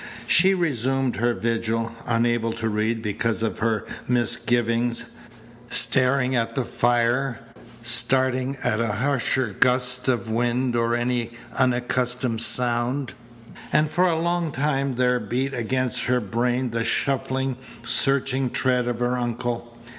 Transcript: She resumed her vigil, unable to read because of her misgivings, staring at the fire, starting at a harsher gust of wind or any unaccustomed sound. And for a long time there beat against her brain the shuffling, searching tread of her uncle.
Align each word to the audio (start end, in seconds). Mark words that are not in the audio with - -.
She 0.25 0.55
resumed 0.55 1.17
her 1.17 1.35
vigil, 1.35 1.91
unable 2.07 2.51
to 2.53 2.67
read 2.67 3.03
because 3.03 3.43
of 3.43 3.59
her 3.59 3.85
misgivings, 4.07 5.05
staring 5.69 6.35
at 6.35 6.55
the 6.55 6.65
fire, 6.65 7.39
starting 7.83 8.57
at 8.63 8.79
a 8.79 8.93
harsher 8.93 9.55
gust 9.59 10.07
of 10.07 10.27
wind 10.27 10.75
or 10.75 10.95
any 10.95 11.33
unaccustomed 11.53 12.41
sound. 12.41 13.13
And 13.71 13.91
for 13.91 14.07
a 14.07 14.19
long 14.19 14.51
time 14.51 14.95
there 14.95 15.19
beat 15.19 15.53
against 15.53 16.05
her 16.05 16.19
brain 16.19 16.71
the 16.71 16.83
shuffling, 16.83 17.57
searching 17.83 18.49
tread 18.49 18.87
of 18.87 19.01
her 19.01 19.19
uncle. 19.19 19.77